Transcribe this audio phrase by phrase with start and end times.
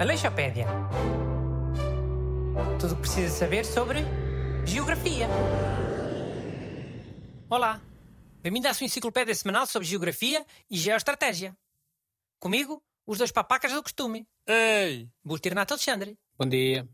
[0.00, 0.66] Aleixopédia.
[2.80, 4.00] Tudo o que precisa saber sobre
[4.66, 5.26] geografia.
[7.48, 7.80] Olá,
[8.42, 11.56] bem-vindo à sua enciclopédia semanal sobre geografia e geoestratégia.
[12.38, 14.26] Comigo, os dois papacas do costume.
[14.46, 16.18] Ei, Busto e Renato Alexandre.
[16.38, 16.88] Bom dia.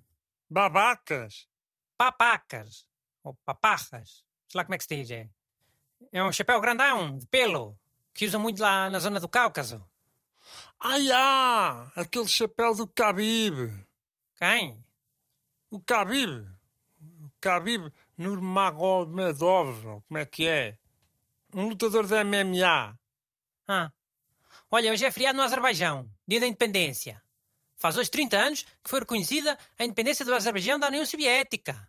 [0.48, 1.48] babacas!
[1.96, 2.86] Papacas.
[3.22, 4.24] Ou paparras.
[4.48, 5.10] Sei lá como é que se diz.
[5.10, 5.28] É,
[6.12, 7.78] é um chapéu grandão, de pelo,
[8.14, 9.84] que usam muito lá na zona do Cáucaso.
[10.78, 13.70] Ai, ah, aquele chapéu do Khabib.
[14.36, 14.82] Quem?
[15.70, 16.46] O Khabib.
[17.00, 20.78] O Khabib Nurmagomedov, como é que é?
[21.54, 22.98] Um lutador da MMA.
[23.68, 23.90] Ah.
[24.70, 27.22] Olha, hoje é feriado no Azerbaijão, dia da independência.
[27.76, 31.88] Faz hoje 30 anos que foi reconhecida a independência do Azerbaijão da União Soviética.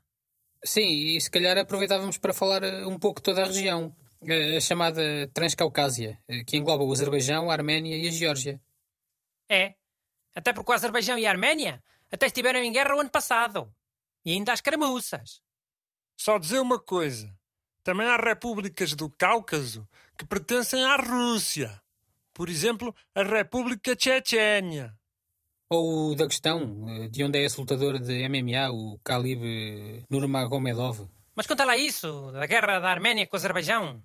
[0.63, 3.95] Sim, e se calhar aproveitávamos para falar eh, um pouco de toda a região,
[4.27, 5.01] a chamada
[5.33, 8.61] Transcaucásia, eh, que engloba o Azerbaijão, a Arménia e a Geórgia.
[9.49, 9.75] É.
[10.35, 13.73] Até porque o Azerbaijão e a Arménia até estiveram em guerra o ano passado.
[14.23, 15.41] E ainda às caramuças.
[16.15, 17.33] Só dizer uma coisa.
[17.83, 21.81] Também há repúblicas do Cáucaso que pertencem à Rússia.
[22.33, 24.95] Por exemplo, a República Chechênia.
[25.67, 31.09] Ou o Daguestão, eh, de onde é esse lutador de MMA, o Khalib Nurmagomedov.
[31.35, 34.03] Mas conta lá isso, da guerra da Arménia com o Azerbaijão.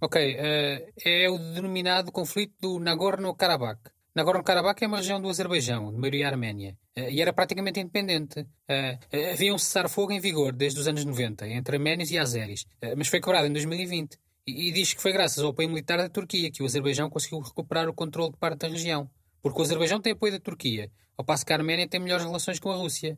[0.00, 3.80] Ok, eh, é o denominado conflito do Nagorno-Karabakh.
[4.14, 8.46] Nagorno-Karabakh é uma região do Azerbaijão, de maioria arménia, eh, e era praticamente independente.
[8.68, 8.98] Eh,
[9.32, 12.66] havia um cessar-fogo em vigor desde os anos 90, entre arménios e azeris,
[12.96, 14.18] mas foi quebrado em 2020.
[14.46, 17.40] E, e diz que foi graças ao apoio militar da Turquia que o Azerbaijão conseguiu
[17.40, 19.10] recuperar o controle de parte da região.
[19.42, 22.58] Porque o Azerbaijão tem apoio da Turquia, ao passo que a Arménia tem melhores relações
[22.60, 23.16] com a Rússia.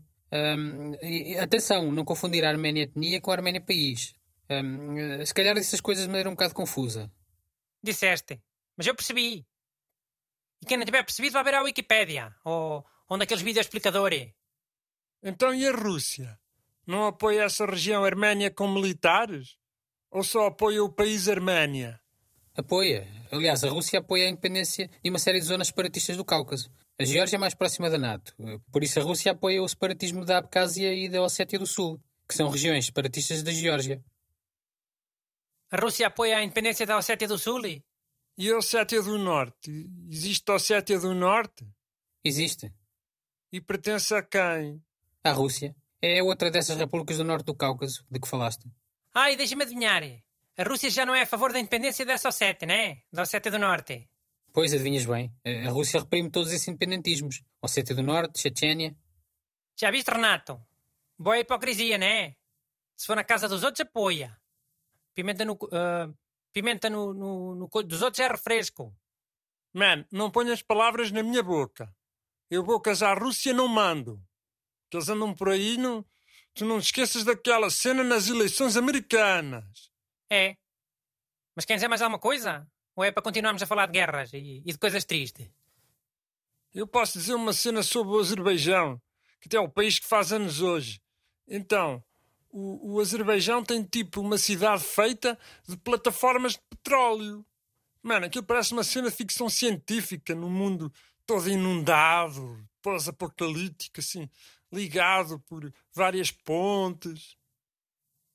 [1.02, 4.14] E- e atenção, não confundir a Arménia etnia com a Arménia país.
[4.50, 7.10] Ahm, eh, se calhar disse as coisas de maneira um bocado confusa.
[7.82, 8.40] Disseste.
[8.76, 9.46] Mas eu percebi.
[10.60, 12.34] E quem não tiver percebido vai ver a Wikipédia.
[12.44, 14.32] Ou onde aqueles vídeos explicadores.
[15.22, 16.38] Então e a Rússia?
[16.86, 19.56] Não apoia essa região arménia com militares?
[20.10, 22.00] Ou só apoia o país Arménia?
[22.56, 23.06] Apoia.
[23.30, 26.70] Aliás, a Rússia apoia a independência de uma série de zonas separatistas do Cáucaso.
[26.98, 28.34] A Geórgia é mais próxima da NATO.
[28.72, 32.34] Por isso a Rússia apoia o separatismo da Abcásia e da Ossétia do Sul, que
[32.34, 34.02] são regiões separatistas da Geórgia.
[35.70, 37.60] A Rússia apoia a independência da Ossétia do Sul?
[37.66, 39.70] E a Ossétia do Norte?
[40.08, 41.66] Existe a Ossétia do Norte?
[42.24, 42.72] Existe.
[43.52, 44.82] E pertence a quem?
[45.22, 48.66] A Rússia é outra dessas repúblicas do norte do Cáucaso de que falaste.
[49.12, 50.02] Ai, deixa-me adivinhar.
[50.56, 53.02] A Rússia já não é a favor da independência dessa Ossétia, né?
[53.12, 54.08] Da Ossétia do Norte.
[54.54, 55.30] Pois, adivinhas bem.
[55.66, 57.42] A Rússia reprime todos esses independentismos.
[57.60, 58.96] Ossétia do Norte, Chechênia.
[59.76, 60.60] Já viste, Renato?
[61.18, 62.36] Boa hipocrisia, né?
[62.96, 64.34] Se for na casa dos outros, apoia.
[65.18, 65.58] Pimenta no...
[65.72, 66.08] ah,
[66.52, 68.96] pimenta no, no, no dos outros é refresco.
[69.74, 71.92] Man, não ponhas palavras na minha boca.
[72.48, 74.22] Eu bocas à Rússia não mando.
[74.88, 76.06] Que eles andam por aí, não...
[76.54, 79.90] tu não esqueças daquela cena nas eleições americanas.
[80.30, 80.56] É.
[81.56, 82.64] Mas quer dizer mais alguma coisa?
[82.94, 85.50] Ou é para continuarmos a falar de guerras e, e de coisas tristes?
[86.72, 89.02] Eu posso dizer uma cena sobre o Azerbaijão,
[89.40, 91.02] que é o país que faz anos hoje.
[91.48, 92.04] Então,
[92.58, 97.44] o, o Azerbaijão tem tipo uma cidade feita de plataformas de petróleo.
[98.02, 100.92] Mano, aquilo parece uma cena de ficção científica no mundo
[101.26, 104.28] todo inundado, pós-apocalíptico, assim,
[104.72, 107.36] ligado por várias pontes.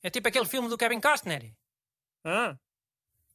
[0.01, 1.53] É tipo aquele filme do Kevin Costner.
[2.23, 2.57] Ah,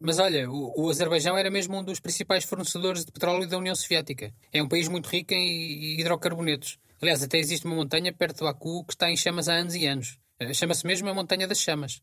[0.01, 3.75] Mas olha, o, o Azerbaijão era mesmo um dos principais fornecedores de petróleo da União
[3.75, 4.33] Soviética.
[4.53, 6.79] É um país muito rico em hidrocarbonetos.
[7.03, 9.87] Aliás, até existe uma montanha perto de Baku que está em chamas há anos e
[9.87, 10.19] anos.
[10.41, 12.01] Eh, Chama-se mesmo a Montanha das Chamas.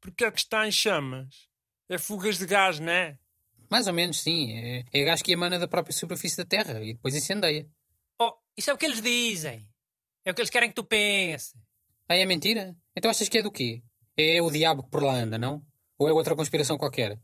[0.00, 1.48] porque é que está em chamas?
[1.88, 3.18] É fugas de gás, não é?
[3.70, 4.52] Mais ou menos, sim.
[4.52, 7.66] É, é gás que emana da própria superfície da Terra e depois incendeia.
[8.20, 9.66] Oh, isso é o que eles dizem.
[10.24, 11.54] É o que eles querem que tu penses.
[12.08, 12.76] Ah, é mentira?
[12.94, 13.82] Então achas que é do quê?
[14.16, 15.64] É o diabo que por lá anda, não?
[15.98, 17.18] Ou é outra conspiração qualquer?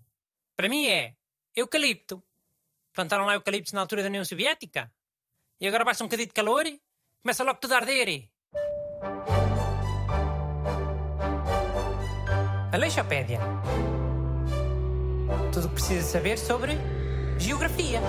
[0.57, 1.15] Para mim é
[1.55, 2.23] eucalipto.
[2.93, 4.91] Plantaram lá eucaliptos na altura da União Soviética.
[5.61, 6.81] E agora basta um bocadinho de calor e
[7.23, 8.29] começa logo tudo a arder.
[12.73, 13.41] Aleixopédia.
[15.53, 16.79] Tudo o que precisa saber sobre
[17.37, 18.01] geografia.